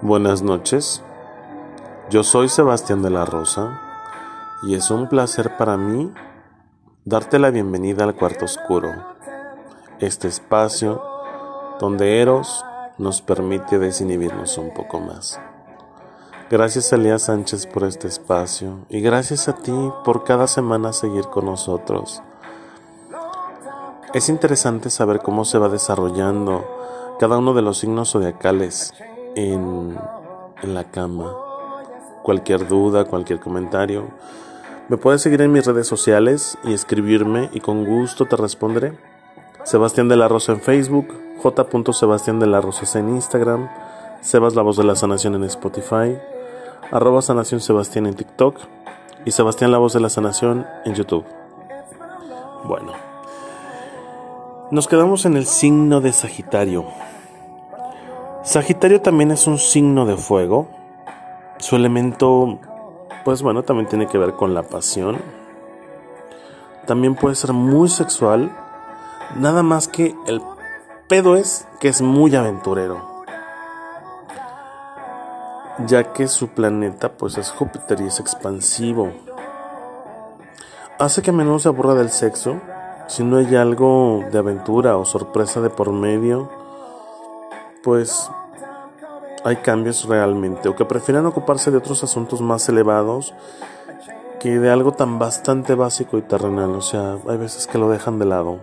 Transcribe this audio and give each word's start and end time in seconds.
Buenas 0.00 0.42
noches, 0.42 1.02
yo 2.08 2.22
soy 2.22 2.48
Sebastián 2.48 3.02
de 3.02 3.10
la 3.10 3.24
Rosa 3.24 3.80
y 4.62 4.76
es 4.76 4.92
un 4.92 5.08
placer 5.08 5.56
para 5.56 5.76
mí 5.76 6.12
darte 7.04 7.40
la 7.40 7.50
bienvenida 7.50 8.04
al 8.04 8.14
cuarto 8.14 8.44
oscuro, 8.44 8.90
este 9.98 10.28
espacio 10.28 11.02
donde 11.80 12.22
Eros 12.22 12.64
nos 12.96 13.22
permite 13.22 13.80
desinhibirnos 13.80 14.56
un 14.56 14.72
poco 14.72 15.00
más. 15.00 15.40
Gracias 16.48 16.92
a 16.92 17.18
Sánchez 17.18 17.66
por 17.66 17.82
este 17.82 18.06
espacio 18.06 18.86
y 18.88 19.00
gracias 19.00 19.48
a 19.48 19.56
ti 19.56 19.74
por 20.04 20.22
cada 20.22 20.46
semana 20.46 20.92
seguir 20.92 21.24
con 21.24 21.46
nosotros. 21.46 22.22
Es 24.14 24.28
interesante 24.28 24.90
saber 24.90 25.18
cómo 25.18 25.44
se 25.44 25.58
va 25.58 25.68
desarrollando 25.68 26.64
cada 27.18 27.38
uno 27.38 27.52
de 27.52 27.62
los 27.62 27.78
signos 27.78 28.12
zodiacales 28.12 28.94
en, 29.34 29.96
la 30.62 30.84
cama. 30.84 31.32
Cualquier 32.22 32.66
duda, 32.66 33.04
cualquier 33.04 33.40
comentario, 33.40 34.08
me 34.88 34.96
puedes 34.96 35.22
seguir 35.22 35.40
en 35.42 35.52
mis 35.52 35.66
redes 35.66 35.86
sociales 35.86 36.58
y 36.64 36.72
escribirme 36.72 37.48
y 37.52 37.60
con 37.60 37.84
gusto 37.84 38.26
te 38.26 38.36
responderé. 38.36 38.92
Sebastián 39.64 40.08
de 40.08 40.16
la 40.16 40.28
Rosa 40.28 40.52
en 40.52 40.60
Facebook, 40.60 41.08
J. 41.42 41.92
Sebastián 41.92 42.40
de 42.40 42.46
la 42.46 42.60
Rosa 42.60 42.98
en 42.98 43.10
Instagram, 43.10 43.68
Sebas 44.20 44.54
la 44.54 44.62
voz 44.62 44.76
de 44.76 44.84
la 44.84 44.96
sanación 44.96 45.36
en 45.36 45.44
Spotify, 45.44 46.18
arroba 46.90 47.22
sanación 47.22 47.60
Sebastián 47.60 48.06
en 48.06 48.14
TikTok 48.14 48.56
y 49.24 49.30
Sebastián 49.30 49.70
la 49.70 49.78
voz 49.78 49.92
de 49.92 50.00
la 50.00 50.08
sanación 50.08 50.66
en 50.84 50.94
YouTube. 50.94 51.24
Bueno, 52.64 52.92
nos 54.70 54.88
quedamos 54.88 55.24
en 55.24 55.36
el 55.36 55.46
signo 55.46 56.00
de 56.00 56.12
Sagitario. 56.12 56.84
Sagitario 58.48 59.02
también 59.02 59.30
es 59.30 59.46
un 59.46 59.58
signo 59.58 60.06
de 60.06 60.16
fuego. 60.16 60.68
Su 61.58 61.76
elemento, 61.76 62.58
pues 63.22 63.42
bueno, 63.42 63.62
también 63.62 63.90
tiene 63.90 64.06
que 64.06 64.16
ver 64.16 64.32
con 64.32 64.54
la 64.54 64.62
pasión. 64.62 65.18
También 66.86 67.14
puede 67.14 67.34
ser 67.34 67.52
muy 67.52 67.90
sexual. 67.90 68.50
Nada 69.36 69.62
más 69.62 69.86
que 69.86 70.14
el 70.26 70.40
pedo 71.08 71.36
es 71.36 71.68
que 71.78 71.88
es 71.88 72.00
muy 72.00 72.34
aventurero. 72.36 73.22
Ya 75.86 76.14
que 76.14 76.26
su 76.26 76.48
planeta 76.48 77.18
pues 77.18 77.36
es 77.36 77.50
Júpiter 77.50 78.00
y 78.00 78.06
es 78.06 78.18
expansivo. 78.18 79.12
Hace 80.98 81.20
que 81.20 81.28
a 81.28 81.34
menudo 81.34 81.58
se 81.58 81.68
aburra 81.68 81.92
del 81.92 82.08
sexo 82.08 82.62
si 83.08 83.24
no 83.24 83.36
hay 83.36 83.54
algo 83.56 84.24
de 84.32 84.38
aventura 84.38 84.96
o 84.96 85.04
sorpresa 85.04 85.60
de 85.60 85.68
por 85.68 85.92
medio 85.92 86.48
pues 87.82 88.30
hay 89.44 89.56
cambios 89.56 90.04
realmente 90.06 90.68
o 90.68 90.76
que 90.76 90.84
prefieran 90.84 91.26
ocuparse 91.26 91.70
de 91.70 91.78
otros 91.78 92.02
asuntos 92.04 92.40
más 92.40 92.68
elevados 92.68 93.34
que 94.40 94.58
de 94.58 94.70
algo 94.70 94.92
tan 94.92 95.18
bastante 95.18 95.74
básico 95.74 96.16
y 96.18 96.22
terrenal, 96.22 96.70
o 96.70 96.80
sea, 96.80 97.18
hay 97.28 97.36
veces 97.36 97.66
que 97.66 97.78
lo 97.78 97.90
dejan 97.90 98.18
de 98.18 98.24
lado. 98.24 98.60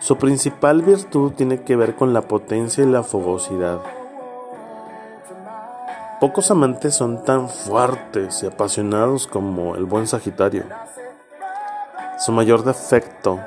Su 0.00 0.18
principal 0.18 0.82
virtud 0.82 1.32
tiene 1.32 1.62
que 1.62 1.76
ver 1.76 1.94
con 1.94 2.12
la 2.12 2.22
potencia 2.22 2.84
y 2.84 2.86
la 2.86 3.02
fogosidad. 3.02 3.80
Pocos 6.20 6.50
amantes 6.50 6.94
son 6.94 7.24
tan 7.24 7.48
fuertes 7.48 8.42
y 8.42 8.46
apasionados 8.46 9.26
como 9.26 9.76
el 9.76 9.84
buen 9.84 10.06
Sagitario. 10.06 10.64
Su 12.18 12.32
mayor 12.32 12.64
defecto, 12.64 13.40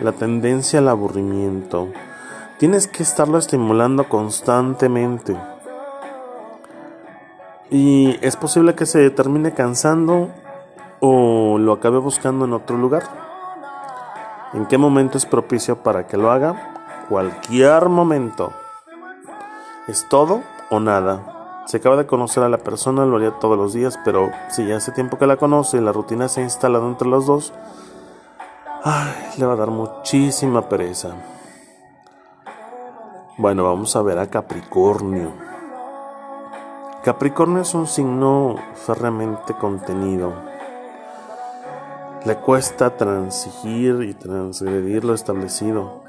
la 0.00 0.12
tendencia 0.12 0.80
al 0.80 0.88
aburrimiento, 0.88 1.88
Tienes 2.58 2.86
que 2.86 3.02
estarlo 3.02 3.38
estimulando 3.38 4.08
constantemente. 4.08 5.36
Y 7.68 8.16
es 8.24 8.36
posible 8.36 8.76
que 8.76 8.86
se 8.86 9.10
termine 9.10 9.52
cansando 9.52 10.30
o 11.00 11.58
lo 11.58 11.72
acabe 11.72 11.98
buscando 11.98 12.44
en 12.44 12.52
otro 12.52 12.78
lugar. 12.78 13.02
¿En 14.52 14.66
qué 14.66 14.78
momento 14.78 15.18
es 15.18 15.26
propicio 15.26 15.82
para 15.82 16.06
que 16.06 16.16
lo 16.16 16.30
haga? 16.30 17.06
Cualquier 17.08 17.88
momento. 17.88 18.52
¿Es 19.88 20.08
todo 20.08 20.42
o 20.70 20.78
nada? 20.78 21.64
Se 21.66 21.78
acaba 21.78 21.96
de 21.96 22.06
conocer 22.06 22.44
a 22.44 22.48
la 22.48 22.58
persona, 22.58 23.04
lo 23.04 23.16
haría 23.16 23.32
todos 23.32 23.58
los 23.58 23.72
días, 23.72 23.98
pero 24.04 24.30
si 24.50 24.64
ya 24.64 24.76
hace 24.76 24.92
tiempo 24.92 25.18
que 25.18 25.26
la 25.26 25.38
conoce 25.38 25.78
y 25.78 25.80
la 25.80 25.92
rutina 25.92 26.28
se 26.28 26.40
ha 26.40 26.44
instalado 26.44 26.86
entre 26.86 27.08
los 27.08 27.26
dos, 27.26 27.52
le 29.36 29.44
va 29.44 29.54
a 29.54 29.56
dar 29.56 29.70
muchísima 29.70 30.68
pereza. 30.68 31.16
Bueno, 33.36 33.64
vamos 33.64 33.96
a 33.96 34.02
ver 34.02 34.20
a 34.20 34.28
Capricornio. 34.28 35.32
Capricornio 37.02 37.62
es 37.62 37.74
un 37.74 37.88
signo 37.88 38.54
férreamente 38.86 39.54
contenido. 39.54 40.32
Le 42.24 42.36
cuesta 42.36 42.96
transigir 42.96 44.02
y 44.04 44.14
transgredir 44.14 45.04
lo 45.04 45.14
establecido. 45.14 46.04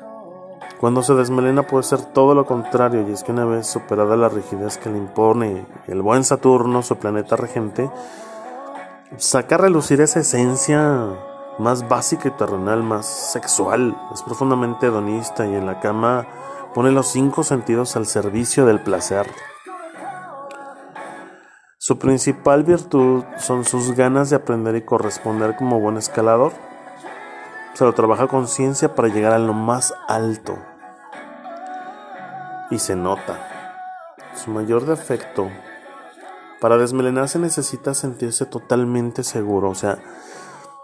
Cuando 0.80 1.02
se 1.02 1.16
desmelena 1.16 1.64
puede 1.64 1.84
ser 1.84 2.02
todo 2.04 2.36
lo 2.36 2.46
contrario, 2.46 3.04
y 3.08 3.12
es 3.12 3.24
que 3.24 3.32
una 3.32 3.46
vez 3.46 3.66
superada 3.66 4.16
la 4.16 4.30
rigidez 4.30 4.78
que 4.78 4.92
le 4.92 5.00
impone 5.00 5.66
el 5.88 6.04
buen 6.04 6.24
Saturno, 6.24 6.84
su 6.84 6.98
planeta 6.98 7.36
regente, 7.36 7.90
saca 9.18 9.56
a 9.56 9.58
relucir 9.58 10.00
esa 10.00 10.20
esencia 10.20 11.08
más 11.58 11.90
básica 11.90 12.28
y 12.28 12.32
terrenal, 12.32 12.84
más 12.84 13.08
sexual. 13.08 13.98
Es 14.14 14.22
profundamente 14.22 14.86
hedonista 14.86 15.48
y 15.48 15.56
en 15.56 15.66
la 15.66 15.80
cama 15.80 16.28
Pone 16.76 16.92
los 16.92 17.08
cinco 17.08 17.44
sentidos 17.44 17.96
al 17.96 18.06
servicio 18.06 18.66
del 18.66 18.82
placer. 18.82 19.26
Su 21.78 21.98
principal 21.98 22.66
virtud 22.66 23.24
son 23.38 23.64
sus 23.64 23.96
ganas 23.96 24.30
de 24.30 24.36
aprender 24.36 24.76
y 24.76 24.84
corresponder 24.84 25.56
como 25.56 25.80
buen 25.80 25.96
escalador. 25.96 26.52
Se 27.76 27.86
lo 27.86 27.94
trabaja 27.94 28.28
con 28.28 28.50
ciencia 28.50 28.94
para 28.94 29.08
llegar 29.08 29.32
a 29.32 29.40
lo 29.40 29.54
más 29.54 29.94
alto. 30.10 30.58
Y 32.70 32.80
se 32.80 32.98
nota. 32.98 33.40
Su 34.36 34.52
mayor 34.52 34.86
defecto. 34.86 35.50
Para 36.60 36.76
desmelenarse 36.76 37.40
necesita 37.40 37.94
sentirse 37.94 38.46
totalmente 38.46 39.24
seguro. 39.24 39.70
O 39.70 39.76
sea, 39.76 40.00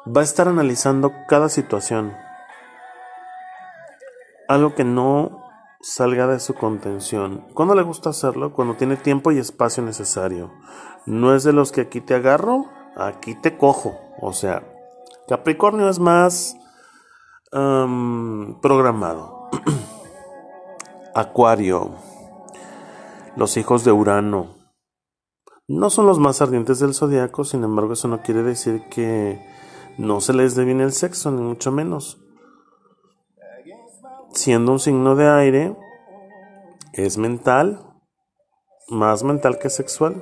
va 0.07 0.22
a 0.22 0.24
estar 0.24 0.47
analizando 0.47 1.12
cada 1.28 1.50
situación. 1.50 2.16
Algo 4.47 4.74
que 4.74 4.85
no 4.85 5.41
salga 5.81 6.28
de 6.28 6.40
su 6.40 6.53
contención. 6.53 7.46
¿Cuándo 7.53 7.75
le 7.75 7.81
gusta 7.81 8.09
hacerlo? 8.12 8.53
Cuando 8.53 8.75
tiene 8.75 8.97
tiempo 8.97 9.31
y 9.31 9.40
espacio 9.40 9.84
necesario. 9.84 10.52
No 11.06 11.36
es 11.36 11.44
de 11.44 11.53
los 11.53 11.72
que 11.72 11.81
aquí 11.81 12.02
te 12.02 12.14
agarro, 12.14 12.66
aquí 12.96 13.36
te 13.36 13.58
cojo. 13.58 14.00
O 14.22 14.34
sea, 14.34 14.64
Capricornio 15.28 15.90
es 15.90 16.00
más 16.00 16.56
programado. 18.62 19.50
Acuario. 21.16 21.92
Los 23.36 23.58
hijos 23.58 23.84
de 23.84 23.92
Urano. 23.92 24.56
No 25.68 25.90
son 25.90 26.06
los 26.06 26.19
más 26.19 26.42
ardientes 26.42 26.80
del 26.80 26.94
zodiaco, 26.94 27.44
sin 27.44 27.63
embargo, 27.63 27.94
eso 27.94 28.08
no 28.08 28.22
quiere 28.22 28.44
decir 28.44 28.84
que 28.90 29.42
no 29.98 30.19
se 30.19 30.34
les 30.34 30.56
dé 30.56 30.66
bien 30.66 30.81
el 30.81 30.92
sexo, 30.92 31.31
ni 31.31 31.42
mucho 31.42 31.72
menos 31.72 32.22
siendo 34.34 34.72
un 34.72 34.80
signo 34.80 35.16
de 35.16 35.28
aire, 35.28 35.78
es 36.94 37.18
mental, 37.18 37.86
más 38.90 39.24
mental 39.24 39.59
que 39.59 39.69
sexual. 39.69 40.22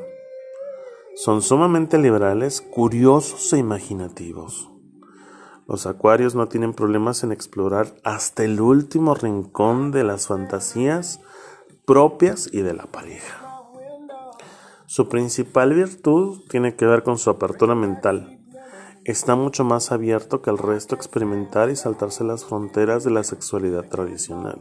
Son 1.15 1.41
sumamente 1.41 1.97
liberales, 1.97 2.61
curiosos 2.61 3.51
e 3.53 3.57
imaginativos. 3.57 4.71
Los 5.67 5.85
acuarios 5.85 6.33
no 6.33 6.47
tienen 6.47 6.73
problemas 6.73 7.23
en 7.23 7.31
explorar 7.31 7.93
hasta 8.03 8.43
el 8.43 8.59
último 8.61 9.13
rincón 9.13 9.91
de 9.91 10.03
las 10.03 10.27
fantasías 10.27 11.21
propias 11.85 12.49
y 12.51 12.61
de 12.61 12.73
la 12.73 12.85
pareja. 12.85 13.45
Su 14.87 15.09
principal 15.09 15.73
virtud 15.73 16.41
tiene 16.49 16.75
que 16.75 16.85
ver 16.85 17.03
con 17.03 17.19
su 17.19 17.29
apertura 17.29 17.75
mental 17.75 18.38
está 19.09 19.35
mucho 19.35 19.63
más 19.63 19.91
abierto 19.91 20.41
que 20.41 20.49
el 20.49 20.57
resto 20.57 20.93
a 20.93 20.97
experimentar 20.97 21.69
y 21.69 21.75
saltarse 21.75 22.23
las 22.23 22.45
fronteras 22.45 23.03
de 23.03 23.11
la 23.11 23.23
sexualidad 23.23 23.85
tradicional. 23.89 24.59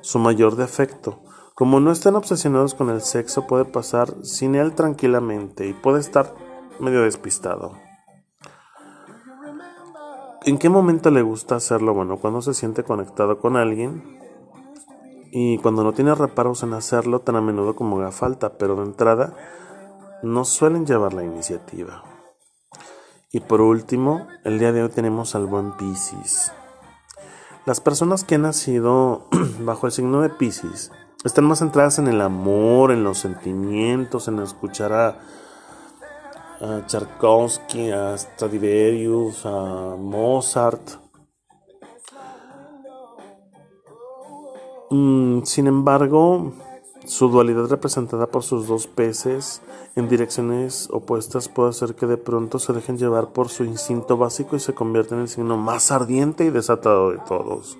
Su 0.00 0.18
mayor 0.18 0.56
defecto, 0.56 1.20
como 1.54 1.78
no 1.78 1.92
están 1.92 2.16
obsesionados 2.16 2.74
con 2.74 2.90
el 2.90 3.02
sexo, 3.02 3.46
puede 3.46 3.66
pasar 3.66 4.14
sin 4.22 4.54
él 4.54 4.74
tranquilamente 4.74 5.68
y 5.68 5.74
puede 5.74 6.00
estar 6.00 6.34
medio 6.80 7.02
despistado. 7.02 7.74
¿En 10.46 10.56
qué 10.56 10.70
momento 10.70 11.10
le 11.10 11.20
gusta 11.20 11.56
hacerlo? 11.56 11.92
Bueno, 11.92 12.16
cuando 12.16 12.40
se 12.40 12.54
siente 12.54 12.82
conectado 12.82 13.38
con 13.38 13.56
alguien 13.56 14.18
y 15.30 15.58
cuando 15.58 15.84
no 15.84 15.92
tiene 15.92 16.14
reparos 16.14 16.62
en 16.62 16.72
hacerlo 16.72 17.20
tan 17.20 17.36
a 17.36 17.42
menudo 17.42 17.76
como 17.76 17.98
haga 17.98 18.10
falta, 18.10 18.56
pero 18.56 18.74
de 18.76 18.84
entrada 18.84 19.34
no 20.22 20.44
suelen 20.44 20.86
llevar 20.86 21.12
la 21.12 21.24
iniciativa. 21.24 22.09
Y 23.32 23.38
por 23.38 23.60
último, 23.60 24.26
el 24.42 24.58
día 24.58 24.72
de 24.72 24.82
hoy 24.82 24.88
tenemos 24.88 25.36
al 25.36 25.46
buen 25.46 25.76
Pisces. 25.76 26.52
Las 27.64 27.80
personas 27.80 28.24
que 28.24 28.34
han 28.34 28.42
nacido 28.42 29.28
bajo 29.60 29.86
el 29.86 29.92
signo 29.92 30.20
de 30.20 30.30
Pisces 30.30 30.90
están 31.24 31.44
más 31.44 31.60
centradas 31.60 32.00
en 32.00 32.08
el 32.08 32.22
amor, 32.22 32.90
en 32.90 33.04
los 33.04 33.18
sentimientos, 33.18 34.26
en 34.26 34.40
escuchar 34.40 34.92
a, 34.92 35.20
a 36.60 36.86
Tchaikovsky, 36.86 37.92
a 37.92 38.18
Stradivarius, 38.18 39.46
a 39.46 39.94
Mozart. 39.96 40.82
Mm, 44.90 45.42
sin 45.44 45.68
embargo, 45.68 46.52
su 47.10 47.28
dualidad 47.28 47.66
representada 47.68 48.28
por 48.28 48.44
sus 48.44 48.68
dos 48.68 48.86
peces 48.86 49.62
en 49.96 50.08
direcciones 50.08 50.88
opuestas 50.92 51.48
puede 51.48 51.70
hacer 51.70 51.96
que 51.96 52.06
de 52.06 52.16
pronto 52.16 52.60
se 52.60 52.72
dejen 52.72 52.98
llevar 52.98 53.32
por 53.32 53.48
su 53.48 53.64
instinto 53.64 54.16
básico 54.16 54.54
y 54.54 54.60
se 54.60 54.74
convierta 54.74 55.16
en 55.16 55.22
el 55.22 55.28
signo 55.28 55.56
más 55.56 55.90
ardiente 55.90 56.44
y 56.44 56.50
desatado 56.50 57.10
de 57.10 57.18
todos. 57.26 57.76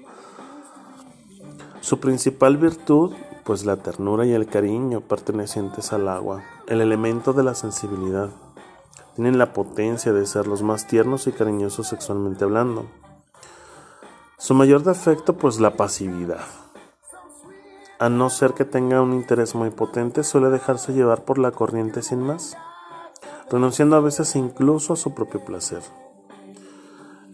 Su 1.80 2.00
principal 2.00 2.56
virtud, 2.56 3.12
pues 3.44 3.64
la 3.64 3.76
ternura 3.76 4.26
y 4.26 4.32
el 4.32 4.48
cariño 4.48 5.00
pertenecientes 5.00 5.92
al 5.92 6.08
agua, 6.08 6.42
el 6.66 6.80
elemento 6.80 7.32
de 7.32 7.44
la 7.44 7.54
sensibilidad. 7.54 8.30
Tienen 9.14 9.38
la 9.38 9.52
potencia 9.52 10.12
de 10.12 10.26
ser 10.26 10.48
los 10.48 10.64
más 10.64 10.88
tiernos 10.88 11.28
y 11.28 11.32
cariñosos 11.32 11.86
sexualmente 11.86 12.42
hablando. 12.42 12.86
Su 14.38 14.54
mayor 14.54 14.82
defecto, 14.82 15.34
pues 15.34 15.60
la 15.60 15.76
pasividad. 15.76 16.46
A 18.00 18.08
no 18.08 18.30
ser 18.30 18.54
que 18.54 18.64
tenga 18.64 19.02
un 19.02 19.12
interés 19.12 19.54
muy 19.54 19.68
potente, 19.68 20.24
suele 20.24 20.48
dejarse 20.48 20.94
llevar 20.94 21.26
por 21.26 21.38
la 21.38 21.50
corriente 21.50 22.00
sin 22.00 22.22
más, 22.22 22.56
renunciando 23.50 23.94
a 23.94 24.00
veces 24.00 24.36
incluso 24.36 24.94
a 24.94 24.96
su 24.96 25.12
propio 25.12 25.44
placer. 25.44 25.82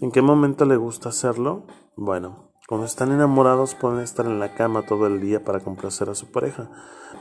¿En 0.00 0.10
qué 0.10 0.22
momento 0.22 0.64
le 0.64 0.76
gusta 0.76 1.10
hacerlo? 1.10 1.62
Bueno, 1.94 2.50
cuando 2.66 2.84
están 2.84 3.12
enamorados 3.12 3.76
pueden 3.76 4.00
estar 4.00 4.26
en 4.26 4.40
la 4.40 4.54
cama 4.54 4.82
todo 4.82 5.06
el 5.06 5.20
día 5.20 5.44
para 5.44 5.60
complacer 5.60 6.10
a 6.10 6.16
su 6.16 6.32
pareja, 6.32 6.68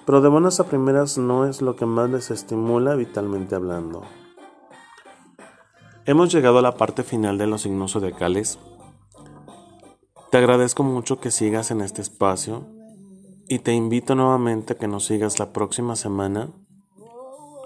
pero 0.08 0.22
de 0.22 0.30
buenas 0.30 0.60
a 0.60 0.64
primeras 0.64 1.20
no 1.20 1.46
es 1.46 1.62
lo 1.62 1.76
que 1.76 1.86
más 1.86 2.10
les 2.10 2.32
estimula 2.32 2.96
vitalmente 2.96 3.54
hablando. 3.54 4.02
Hemos 6.06 6.34
llegado 6.34 6.58
a 6.58 6.64
la 6.64 6.78
parte 6.78 7.04
final 7.04 7.38
de 7.38 7.46
los 7.46 7.62
signos 7.62 7.92
zodiacales. 7.92 8.58
Te 10.32 10.40
agradezco 10.40 10.82
mucho 10.82 11.20
que 11.20 11.30
sigas 11.30 11.70
en 11.70 11.82
este 11.82 12.02
espacio 12.02 12.74
y 13.48 13.60
te 13.60 13.74
invito 13.74 14.16
nuevamente 14.16 14.74
a 14.74 14.78
que 14.78 14.88
nos 14.88 15.06
sigas 15.06 15.40
la 15.40 15.54
próxima 15.54 15.96
semana 15.96 16.50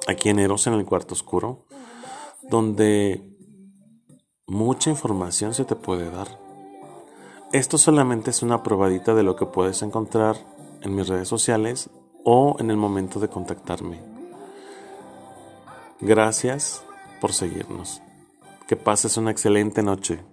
aquí 0.08 0.30
en 0.30 0.40
Eros 0.40 0.68
en 0.68 0.74
el 0.74 0.86
cuarto 0.86 1.14
oscuro, 1.14 1.66
donde 2.44 3.38
mucha 4.48 4.90
información 4.90 5.54
se 5.54 5.66
te 5.66 5.76
puede 5.76 6.10
dar. 6.10 6.40
Esto 7.52 7.78
solamente 7.78 8.30
es 8.30 8.44
una 8.44 8.64
probadita 8.64 9.14
de 9.14 9.24
lo 9.24 9.36
que 9.36 9.46
puedes 9.46 9.82
encontrar 9.82 10.36
en 10.82 10.96
mis 10.96 11.08
redes 11.08 11.28
sociales 11.28 11.90
o 12.24 12.58
en 12.60 12.70
el 12.70 12.78
momento 12.78 13.20
de 13.20 13.30
contactarme. 13.30 14.00
Gracias 16.02 16.84
por 17.20 17.34
seguirnos. 17.34 18.02
Que 18.68 18.76
pases 18.76 19.18
una 19.18 19.32
excelente 19.32 19.82
noche. 19.82 20.24